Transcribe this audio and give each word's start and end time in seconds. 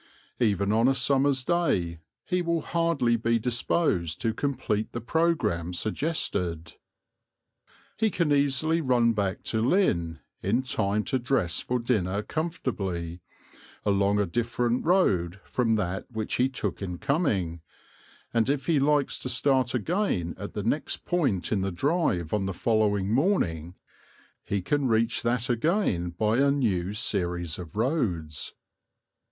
Even 0.39 0.71
on 0.71 0.87
a 0.87 0.95
summer's 0.95 1.43
day 1.43 1.99
he 2.25 2.41
will 2.41 2.61
hardly 2.61 3.15
be 3.17 3.37
disposed 3.37 4.19
to 4.19 4.33
complete 4.33 4.91
the 4.93 4.99
programme 4.99 5.73
suggested. 5.73 6.73
He 7.97 8.09
can 8.09 8.31
easily 8.31 8.81
run 8.81 9.13
back 9.13 9.43
to 9.43 9.61
Lynn, 9.61 10.17
in 10.41 10.63
time 10.63 11.03
to 11.03 11.19
dress 11.19 11.59
for 11.59 11.77
dinner 11.77 12.23
comfortably, 12.23 13.21
along 13.85 14.17
a 14.19 14.25
different 14.25 14.83
road 14.83 15.39
from 15.43 15.75
that 15.75 16.07
which 16.11 16.33
he 16.37 16.49
took 16.49 16.81
in 16.81 16.97
coming, 16.97 17.61
and 18.33 18.49
if 18.49 18.65
he 18.65 18.79
likes 18.79 19.19
to 19.19 19.29
start 19.29 19.75
again 19.75 20.33
at 20.35 20.53
the 20.53 20.63
next 20.63 21.05
point 21.05 21.51
in 21.51 21.61
the 21.61 21.71
drive 21.71 22.33
on 22.33 22.47
the 22.47 22.55
following 22.55 23.11
morning, 23.13 23.75
he 24.43 24.63
can 24.63 24.87
reach 24.87 25.21
that 25.21 25.47
again 25.47 26.09
by 26.09 26.37
a 26.39 26.49
new 26.49 26.91
series 26.95 27.59
of 27.59 27.75
roads. 27.75 28.55